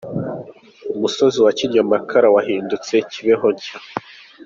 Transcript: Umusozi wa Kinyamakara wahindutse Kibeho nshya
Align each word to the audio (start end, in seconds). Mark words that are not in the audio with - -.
Umusozi 0.95 1.37
wa 1.45 1.51
Kinyamakara 1.57 2.27
wahindutse 2.35 2.93
Kibeho 3.11 3.47
nshya 3.55 3.77